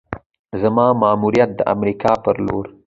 [0.61, 2.65] زما ماموریت د امریکا پر لور: